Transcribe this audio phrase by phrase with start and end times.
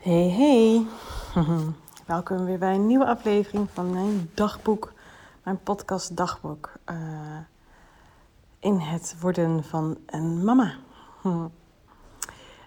[0.00, 0.86] Hey, hey.
[2.06, 4.92] Welkom weer bij een nieuwe aflevering van mijn dagboek,
[5.44, 6.72] mijn podcast dagboek.
[6.90, 6.96] Uh,
[8.58, 10.74] in het worden van een mama.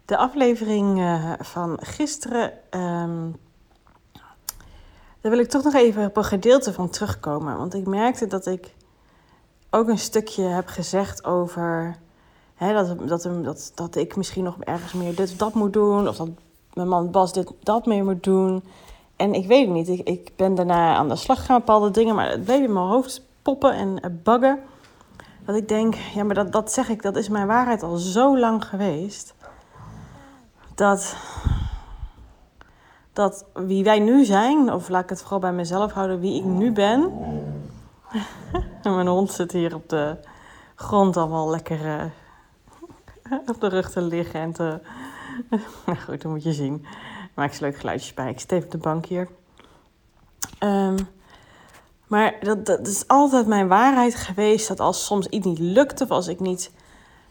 [0.06, 3.36] De aflevering uh, van gisteren, um,
[5.22, 7.58] daar wil ik toch nog even op een gedeelte van terugkomen.
[7.58, 8.76] Want ik merkte dat ik
[9.70, 11.96] ook een stukje heb gezegd over
[12.58, 16.08] dat, dat, dat, dat ik misschien nog ergens meer dit of dat moet doen.
[16.08, 16.30] Of dat
[16.74, 18.64] mijn man Bas dit dat mee moet doen.
[19.16, 19.88] En ik weet het niet.
[19.88, 22.86] Ik, ik ben daarna aan de slag gaan bepaalde dingen, maar het bleef in mijn
[22.86, 24.60] hoofd poppen en uh, baggen.
[25.46, 28.40] Dat ik denk, ja, maar dat, dat zeg ik, dat is mijn waarheid al zo
[28.40, 29.34] lang geweest.
[30.76, 31.16] Dat,
[33.14, 36.44] dat wie wij nu zijn, of laat ik het vooral bij mezelf houden, wie ik
[36.44, 37.12] nu ben.
[38.84, 40.18] en mijn hond zit hier op de
[40.76, 44.80] grond allemaal lekker uh, op de rug te liggen en te
[45.86, 46.86] nou goed, dat moet je zien.
[47.34, 48.30] Maak eens leuk geluidjes bij.
[48.30, 49.28] Ik even op de bank hier.
[50.60, 50.96] Um,
[52.08, 54.68] maar dat, dat is altijd mijn waarheid geweest.
[54.68, 56.72] Dat als soms iets niet lukte, of als ik niet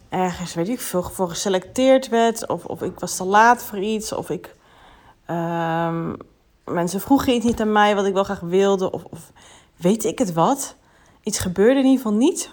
[0.09, 2.48] ergens, weet ik voor geselecteerd werd.
[2.48, 4.12] Of, of ik was te laat voor iets.
[4.12, 4.55] Of ik.
[5.31, 6.16] Um,
[6.64, 8.92] mensen vroegen iets niet aan mij wat ik wel graag wilde.
[8.92, 9.33] Of, of
[9.77, 10.77] weet ik het wat.
[11.22, 12.50] Iets gebeurde in ieder geval niet.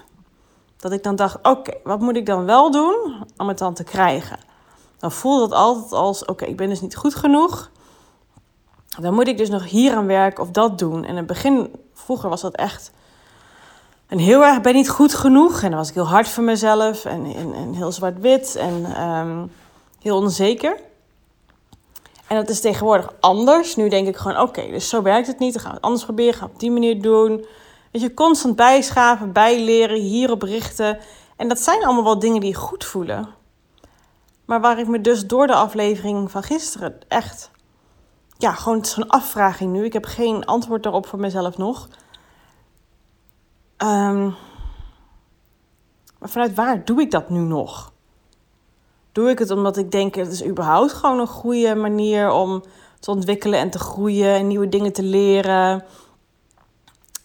[0.78, 3.84] Dat ik dan dacht: oké, wat moet ik dan wel doen om het dan te
[3.84, 4.49] krijgen?
[5.00, 7.70] Dan voelde dat altijd als: oké, ik ben dus niet goed genoeg.
[9.00, 11.04] Dan moet ik dus nog hier aan werken of dat doen.
[11.04, 12.92] En in het begin, vroeger was dat echt
[14.08, 15.62] een heel erg: ben niet goed genoeg.
[15.62, 19.52] En dan was ik heel hard voor mezelf en, en, en heel zwart-wit en um,
[20.02, 20.78] heel onzeker.
[22.28, 23.76] En dat is tegenwoordig anders.
[23.76, 25.54] Nu denk ik gewoon: oké, dus zo werkt het niet.
[25.54, 27.46] Dan gaan we het anders proberen, gaan we op die manier doen.
[27.92, 31.00] Weet je, constant bijschaven, bijleren, hierop richten.
[31.36, 33.38] En dat zijn allemaal wel dingen die goed voelen.
[34.50, 37.52] Maar waar ik me dus door de aflevering van gisteren echt.
[38.38, 39.84] Ja, gewoon een afvraging nu.
[39.84, 41.88] Ik heb geen antwoord daarop voor mezelf nog.
[43.78, 44.36] Um,
[46.20, 47.92] maar vanuit waar doe ik dat nu nog?
[49.12, 52.64] Doe ik het omdat ik denk het is überhaupt gewoon een goede manier om
[53.00, 55.84] te ontwikkelen en te groeien en nieuwe dingen te leren?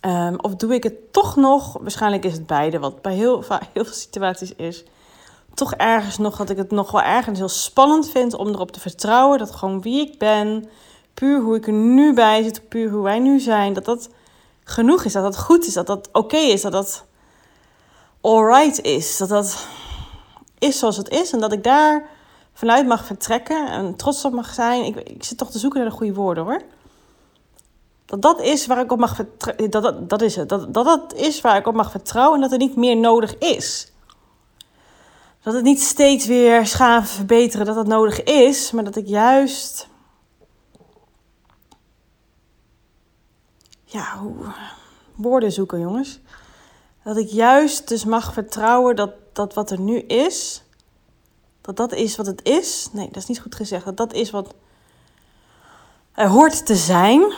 [0.01, 3.85] Um, of doe ik het toch nog, waarschijnlijk is het beide, wat bij heel, heel
[3.85, 4.85] veel situaties is,
[5.55, 8.81] toch ergens nog dat ik het nog wel ergens heel spannend vind om erop te
[8.81, 10.69] vertrouwen dat gewoon wie ik ben,
[11.15, 14.09] puur hoe ik er nu bij zit, puur hoe wij nu zijn, dat dat
[14.65, 17.05] genoeg is, dat dat goed is, dat dat oké is, dat dat
[18.21, 19.67] alright is, dat dat
[20.59, 22.09] is zoals het is en dat ik daar
[22.53, 24.85] vanuit mag vertrekken en trots op mag zijn.
[24.85, 26.63] Ik, ik zit toch te zoeken naar de goede woorden hoor.
[28.07, 29.17] Dat dat is waar ik op mag.
[29.17, 30.49] Dat, dat, dat is het.
[30.49, 33.39] Dat, dat dat is waar ik op mag vertrouwen en dat er niet meer nodig
[33.39, 33.93] is.
[35.45, 39.89] Dat het niet steeds weer schaven, verbeteren, dat dat nodig is, maar dat ik juist.
[43.85, 44.35] Ja, hoe.
[45.15, 46.21] Woorden zoeken, jongens.
[47.03, 50.63] Dat ik juist dus mag vertrouwen dat, dat wat er nu is,
[51.61, 52.89] dat dat is wat het is.
[52.93, 53.85] Nee, dat is niet goed gezegd.
[53.85, 54.55] Dat dat is wat
[56.13, 57.33] er hoort te zijn.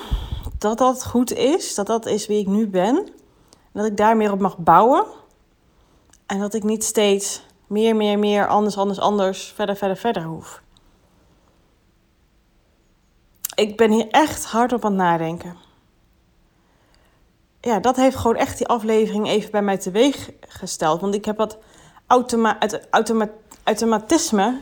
[0.59, 1.75] Dat dat goed is.
[1.75, 2.97] Dat dat is wie ik nu ben.
[2.97, 5.05] En dat ik daar meer op mag bouwen.
[6.27, 10.63] En dat ik niet steeds meer, meer, meer, anders, anders, anders, verder, verder, verder hoef.
[13.55, 15.57] Ik ben hier echt hard op aan het nadenken.
[17.61, 21.01] Ja, dat heeft gewoon echt die aflevering even bij mij teweeg gesteld.
[21.01, 21.59] Want ik heb wat
[22.07, 23.29] automa uit automa
[23.65, 24.61] automatisme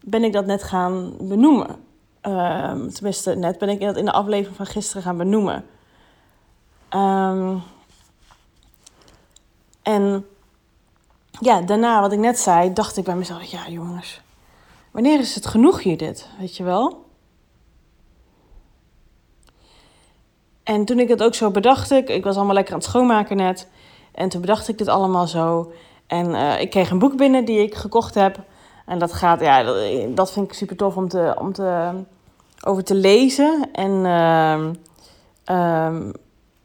[0.00, 1.84] ben ik dat net gaan benoemen.
[2.22, 5.66] Uh, tenminste, net ben ik dat in de aflevering van gisteren gaan benoemen.
[6.94, 7.62] Um,
[9.82, 10.26] en
[11.40, 14.20] ja, daarna, wat ik net zei, dacht ik bij mezelf: ja, jongens,
[14.90, 16.28] wanneer is het genoeg hier, dit?
[16.38, 17.08] Weet je wel?
[20.62, 23.36] En toen ik het ook zo bedacht, ik, ik was allemaal lekker aan het schoonmaken
[23.36, 23.68] net.
[24.12, 25.72] En toen bedacht ik dit allemaal zo.
[26.06, 28.38] En uh, ik kreeg een boek binnen die ik gekocht heb.
[28.86, 29.62] En dat gaat, ja,
[30.14, 31.90] dat, vind ik super tof om, te, om te,
[32.64, 33.68] over te lezen.
[33.72, 34.66] En uh,
[35.56, 36.10] uh,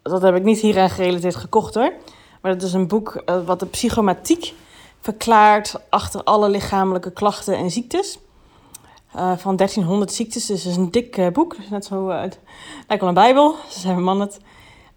[0.02, 1.94] dat heb ik niet hieraan gerelateerd gekocht hoor.
[2.42, 4.54] Maar dat is een boek uh, wat de psychomatiek
[5.06, 8.20] verklaart achter alle lichamelijke klachten en ziektes.
[9.16, 11.56] Uh, van 1300 ziektes, dus het is een dik uh, boek.
[11.70, 12.40] Net zo, het
[12.88, 14.40] lijkt wel een bijbel, ze zijn man het.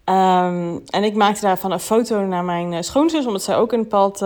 [0.05, 3.83] Um, en ik maakte daarvan een foto naar mijn schoonzus, omdat zij ook in een
[3.83, 4.19] bepaald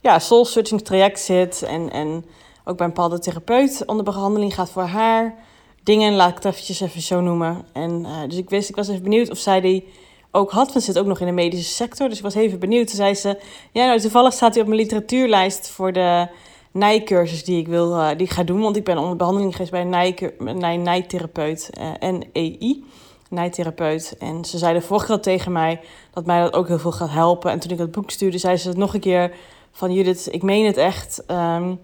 [0.00, 1.62] ja, soul-searching traject zit.
[1.62, 2.24] En, en
[2.64, 5.34] ook bij een bepaalde therapeut onder behandeling gaat voor haar
[5.82, 6.14] dingen.
[6.14, 7.64] Laat ik het eventjes even zo noemen.
[7.72, 9.88] En, dus ik, wist, ik was even benieuwd of zij die
[10.30, 10.72] ook had.
[10.72, 12.08] Ze zit ook nog in de medische sector.
[12.08, 12.86] Dus ik was even benieuwd.
[12.86, 13.38] Toen zei ze:
[13.72, 16.28] Ja, nou, toevallig staat hij op mijn literatuurlijst voor de
[16.70, 18.60] nijcursus die ik, wil, uh, die ik ga doen.
[18.60, 22.84] Want ik ben onder behandeling geweest bij een nij, nijtherapeut, NEI,
[23.28, 24.16] nijtherapeut.
[24.18, 25.80] En ze zeiden vorige keer tegen mij
[26.12, 27.50] dat mij dat ook heel veel gaat helpen.
[27.50, 29.34] En toen ik het boek stuurde, zei ze het nog een keer
[29.72, 31.24] van Judith, ik meen het echt.
[31.26, 31.80] Um,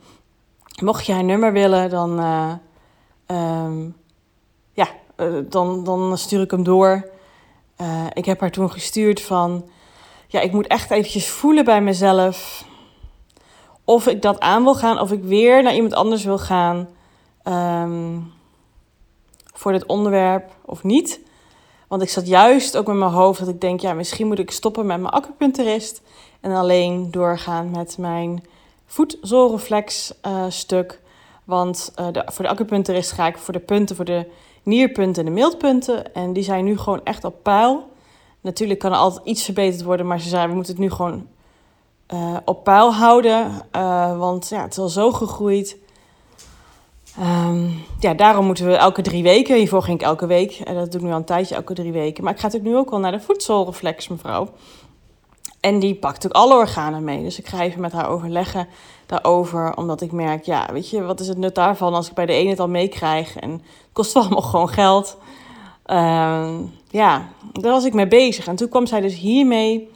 [0.82, 2.52] mocht je haar nummer willen, dan, uh,
[3.26, 3.96] um,
[4.72, 4.88] ja,
[5.48, 7.14] dan, dan stuur ik hem door.
[8.12, 9.69] Ik heb haar toen gestuurd van
[10.26, 12.64] ja, ik moet echt eventjes voelen bij mezelf
[13.84, 16.88] of ik dat aan wil gaan, of ik weer naar iemand anders wil gaan
[17.44, 18.32] um,
[19.55, 21.20] voor dit onderwerp of niet.
[21.88, 24.50] Want ik zat juist ook met mijn hoofd dat ik denk, ja, misschien moet ik
[24.50, 26.02] stoppen met mijn acupuncturist
[26.40, 28.44] en alleen doorgaan met mijn
[28.87, 31.00] voetzolreflex uh, stuk.
[31.44, 34.26] Want uh, de, voor de acupuncturist ga ik voor de punten, voor de
[34.66, 36.14] nierpunten en de meelpunten.
[36.14, 37.90] En die zijn nu gewoon echt op peil.
[38.40, 41.26] Natuurlijk kan er altijd iets verbeterd worden, maar ze zei, we moeten het nu gewoon
[42.14, 43.62] uh, op peil houden.
[43.76, 45.76] Uh, want ja, het is al zo gegroeid.
[47.20, 49.56] Um, ja, daarom moeten we elke drie weken.
[49.56, 50.52] Hiervoor ging ik elke week.
[50.52, 52.24] En dat doe ik nu al een tijdje, elke drie weken.
[52.24, 54.48] Maar ik ga natuurlijk nu ook al naar de voedselreflex, mevrouw.
[55.60, 57.22] En die pakt ook alle organen mee.
[57.22, 58.69] Dus ik ga even met haar overleggen
[59.06, 59.76] daarover.
[59.76, 62.32] Omdat ik merk, ja, weet je, wat is het nut daarvan als ik bij de
[62.32, 63.37] ene het al meekrijg?
[63.37, 63.61] En het
[63.93, 65.17] kost allemaal gewoon geld.
[65.87, 68.47] Um, ja, daar was ik mee bezig.
[68.47, 69.91] En toen kwam zij dus hiermee.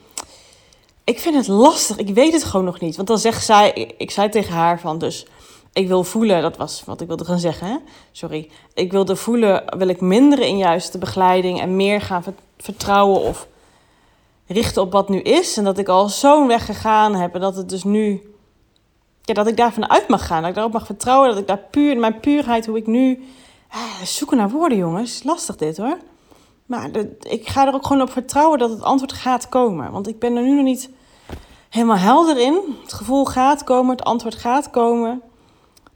[1.04, 1.96] Ik vind het lastig.
[1.96, 2.96] Ik weet het gewoon nog niet.
[2.96, 5.26] Want dan zegt zij, ik zei tegen haar van dus,
[5.72, 7.66] ik wil voelen, dat was wat ik wilde gaan zeggen.
[7.66, 7.76] Hè?
[8.12, 8.50] Sorry.
[8.74, 12.24] Ik wilde voelen, wil ik minderen in juist de begeleiding en meer gaan
[12.58, 13.46] vertrouwen of
[14.46, 15.56] richten op wat nu is.
[15.56, 18.32] En dat ik al zo'n weg gegaan heb en dat het dus nu,
[19.34, 20.40] dat ik daarvan uit mag gaan.
[20.40, 23.24] Dat ik daarop mag vertrouwen, dat ik daar puur, mijn puurheid, hoe ik nu,
[23.70, 25.98] ah, zoeken naar woorden jongens, lastig dit hoor.
[26.66, 26.90] Maar
[27.20, 29.90] ik ga er ook gewoon op vertrouwen dat het antwoord gaat komen.
[29.90, 30.90] Want ik ben er nu nog niet
[31.68, 32.60] helemaal helder in.
[32.82, 35.22] Het gevoel gaat komen, het antwoord gaat komen.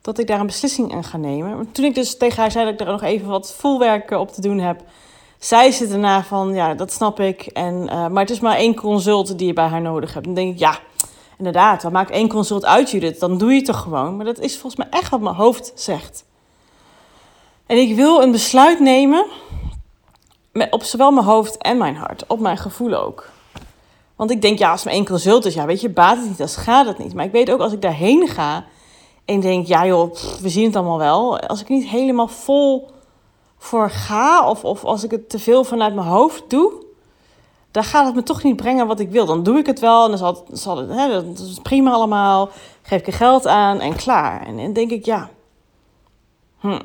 [0.01, 1.73] Dat ik daar een beslissing in ga nemen.
[1.73, 4.41] Toen ik dus tegen haar zei dat ik er nog even wat volwerk op te
[4.41, 4.83] doen heb.
[5.39, 7.47] Zei ze daarna van, ja, dat snap ik.
[7.47, 10.25] En, uh, maar het is maar één consult die je bij haar nodig hebt.
[10.25, 10.79] Dan denk ik, ja,
[11.39, 13.21] inderdaad, dan maak één consult uit, Judith.
[13.21, 14.17] Dan doe je het toch gewoon.
[14.17, 16.25] Maar dat is volgens mij echt wat mijn hoofd zegt.
[17.67, 19.27] En ik wil een besluit nemen
[20.71, 22.27] op zowel mijn hoofd en mijn hart.
[22.27, 23.33] Op mijn gevoel ook.
[24.17, 26.39] Want ik denk, ja, als maar één consult is, ja, weet je, baat het niet,
[26.39, 27.15] dan gaat het niet.
[27.15, 28.65] Maar ik weet ook, als ik daarheen ga
[29.25, 31.39] en denk, ja joh, we zien het allemaal wel.
[31.39, 32.91] Als ik niet helemaal vol
[33.59, 36.84] voor ga, of, of als ik het te veel vanuit mijn hoofd doe,
[37.75, 39.27] dan gaat het me toch niet brengen wat ik wil.
[39.27, 42.49] Dan doe ik het wel en dan zal zal het hè, dat is prima allemaal.
[42.83, 44.47] Geef ik er geld aan en klaar.
[44.47, 45.31] En dan denk ik, ja,
[46.61, 46.81] hm,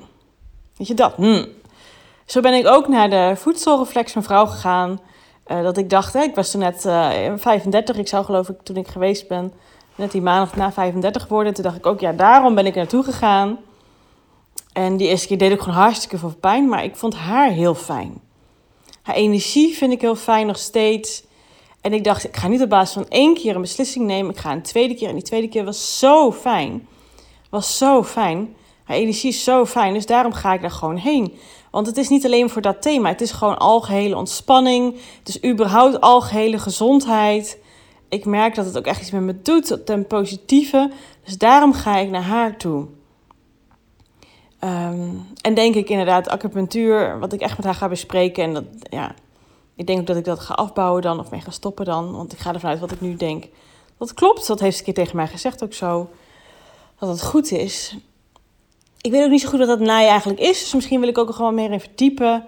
[0.78, 1.46] weet je dat, hm,
[2.26, 5.00] zo ben ik ook naar de voedselreflex van vrouw gegaan.
[5.48, 7.98] Uh, dat ik dacht, hè, ik was toen net uh, eh, 35.
[7.98, 9.54] Ik zou geloof ik toen ik geweest ben,
[9.96, 11.54] net die maandag na 35 worden.
[11.54, 13.58] Toen dacht ik ook, ja, daarom ben ik naartoe gegaan.
[14.74, 16.70] En die eerste keer deed ik gewoon hartstikke veel pijn.
[16.70, 18.22] Maar ik vond haar heel fijn.
[19.10, 21.24] Haar energie vind ik heel fijn nog steeds.
[21.82, 24.32] En ik dacht, ik ga niet op basis van één keer een beslissing nemen.
[24.32, 25.08] Ik ga een tweede keer.
[25.08, 26.88] En die tweede keer was zo fijn.
[27.50, 28.56] Was zo fijn.
[28.84, 29.94] Haar energie is zo fijn.
[29.94, 31.34] Dus daarom ga ik daar gewoon heen.
[31.72, 33.10] Want het is niet alleen voor dat thema.
[33.10, 34.96] Het is gewoon algehele ontspanning.
[35.20, 37.58] Het is überhaupt algehele gezondheid.
[38.10, 40.92] Ik merk dat het ook echt iets met me doet, ten positieve.
[41.24, 42.86] Dus daarom ga ik naar haar toe.
[44.64, 48.44] Um, en denk ik inderdaad acupunctuur, wat ik echt met haar ga bespreken.
[48.44, 49.14] En dat, ja,
[49.76, 52.12] ik denk ook dat ik dat ga afbouwen dan, of mee ga stoppen dan.
[52.12, 53.46] Want ik ga ervan uit wat ik nu denk.
[53.98, 56.10] Dat klopt, dat heeft een keer tegen mij gezegd ook zo.
[57.00, 57.98] Dat het goed is
[59.02, 60.60] ik weet ook niet zo goed wat dat naai eigenlijk is.
[60.60, 62.46] Dus misschien wil ik ook gewoon meer in verdiepen.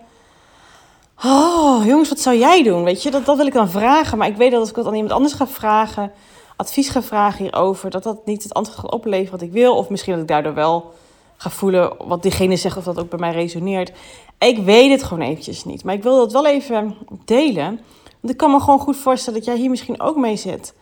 [1.24, 2.84] Oh, jongens, wat zou jij doen?
[2.84, 4.18] Weet je, dat, dat wil ik dan vragen.
[4.18, 6.12] Maar ik weet dat als ik dat aan iemand anders ga vragen,
[6.56, 9.76] advies ga vragen hierover, dat dat niet het antwoord gaat opleveren wat ik wil.
[9.76, 10.94] Of misschien dat ik daardoor wel
[11.42, 13.92] ga voelen wat diegene zegt, of dat ook bij mij resoneert.
[14.38, 15.84] Ik weet het gewoon eventjes niet.
[15.84, 17.80] Maar ik wil dat wel even delen.
[18.20, 20.74] Want ik kan me gewoon goed voorstellen dat jij hier misschien ook mee zit.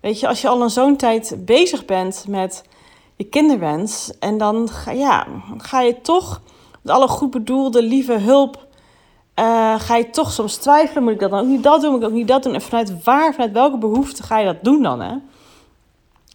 [0.00, 2.64] Weet je, als je al een zo'n tijd bezig bent met
[3.16, 4.12] je kinderwens.
[4.18, 6.40] En dan ga, ja, ga je toch,
[6.82, 8.66] met alle goed bedoelde, lieve hulp,
[9.38, 11.02] uh, ga je toch soms twijfelen.
[11.02, 11.90] Moet ik dat dan ook niet dat doen?
[11.90, 12.54] Moet ik ook niet dat doen?
[12.54, 15.00] En vanuit waar, vanuit welke behoefte ga je dat doen dan?
[15.00, 15.16] Hè?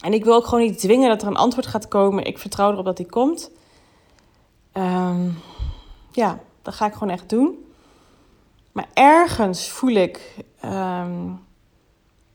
[0.02, 2.26] En ik wil ook gewoon niet dwingen dat er een antwoord gaat komen.
[2.26, 3.52] Ik vertrouw erop dat die komt.
[4.74, 5.38] Um,
[6.12, 7.66] ja, dat ga ik gewoon echt doen.
[8.72, 10.36] Maar ergens voel ik.
[10.66, 11.40] Um,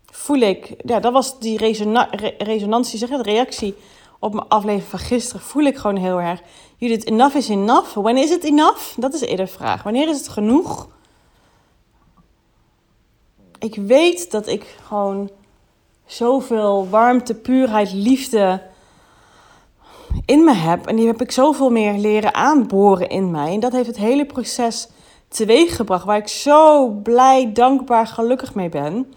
[0.07, 0.75] voel ik.
[0.85, 3.75] Ja, dat was die resona resonantie, zeg de reactie
[4.19, 6.43] op mijn aflevering van gisteren voel ik gewoon heel erg.
[6.77, 7.95] Judith, enough is enough.
[7.95, 8.99] Wanneer is het enough?
[8.99, 9.83] Dat is eerder de vraag.
[9.83, 10.89] Wanneer is het genoeg?
[13.59, 15.31] Ik weet dat ik gewoon
[16.05, 18.63] zoveel warmte, puurheid, liefde
[20.25, 20.87] in me heb.
[20.87, 23.53] En die heb ik zoveel meer leren aanboren in mij.
[23.53, 24.89] En dat heeft het hele proces
[25.29, 26.05] teweeggebracht.
[26.05, 29.15] Waar ik zo blij, dankbaar, gelukkig mee ben.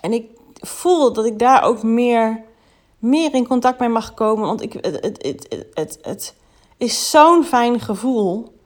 [0.00, 2.44] En ik voel dat ik daar ook meer,
[2.98, 4.46] meer in contact mee mag komen.
[4.46, 6.34] Want ik, het, het, het, het, het
[6.76, 8.56] is zo'n fijn gevoel.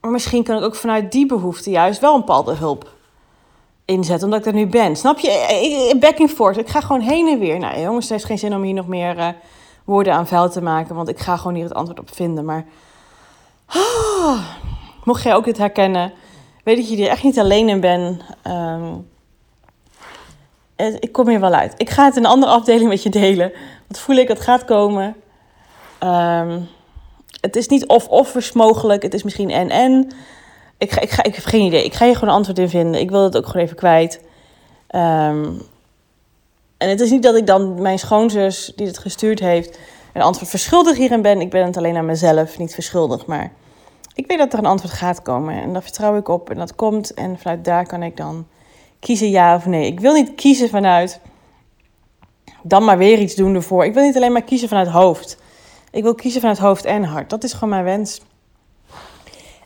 [0.00, 2.90] Maar misschien kan ik ook vanuit die behoefte juist wel een bepaalde hulp
[3.84, 4.96] inzetten, omdat ik er nu ben.
[4.96, 5.96] Snap je?
[6.00, 6.58] Back and forth.
[6.58, 7.58] Ik ga gewoon heen en weer.
[7.58, 9.34] Nou, jongens, het heeft geen zin om hier nog meer
[9.84, 12.44] woorden aan vuil te maken, want ik ga gewoon hier het antwoord op vinden.
[12.44, 12.64] Maar
[13.74, 14.38] oh,
[15.04, 16.12] mocht jij ook dit herkennen,
[16.64, 18.22] weet dat je er echt niet alleen in bent.
[18.46, 19.10] Um,
[21.00, 21.74] ik kom hier wel uit.
[21.76, 23.52] Ik ga het in een andere afdeling met je delen.
[23.88, 25.16] Want voel ik, het gaat komen.
[26.00, 26.68] Um,
[27.40, 29.02] het is niet of-of mogelijk.
[29.02, 30.12] Het is misschien en-en.
[30.82, 31.84] Ik, ga, ik, ga, ik heb geen idee.
[31.84, 33.00] Ik ga hier gewoon een antwoord in vinden.
[33.00, 34.20] Ik wil het ook gewoon even kwijt.
[34.94, 35.62] Um,
[36.78, 39.78] en het is niet dat ik dan mijn schoonzus die het gestuurd heeft...
[40.12, 41.40] een antwoord verschuldigd hierin ben.
[41.40, 43.26] Ik ben het alleen aan mezelf, niet verschuldigd.
[43.26, 43.52] Maar
[44.14, 45.62] ik weet dat er een antwoord gaat komen.
[45.62, 46.50] En daar vertrouw ik op.
[46.50, 47.14] En dat komt.
[47.14, 48.46] En vanuit daar kan ik dan
[48.98, 49.86] kiezen ja of nee.
[49.86, 51.20] Ik wil niet kiezen vanuit...
[52.62, 53.84] dan maar weer iets doen ervoor.
[53.84, 55.36] Ik wil niet alleen maar kiezen vanuit hoofd.
[55.90, 57.30] Ik wil kiezen vanuit hoofd en hart.
[57.30, 58.20] Dat is gewoon mijn wens.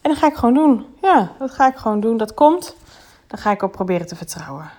[0.06, 0.86] En dat ga ik gewoon doen.
[1.02, 2.16] Ja, dat ga ik gewoon doen.
[2.16, 2.76] Dat komt.
[3.26, 4.70] Dan ga ik op proberen te vertrouwen.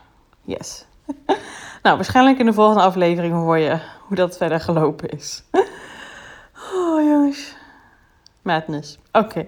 [0.42, 0.86] Yes.
[1.84, 5.44] nou, waarschijnlijk in de volgende aflevering hoor je hoe dat verder gelopen is.
[6.74, 7.56] oh, jongens.
[8.42, 9.00] Madness.
[9.12, 9.48] Oké.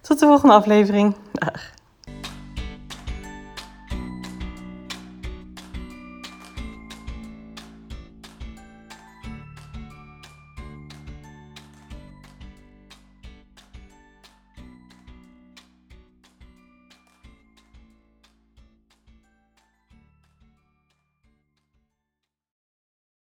[0.00, 1.16] Tot de volgende aflevering.
[1.32, 1.70] Dag.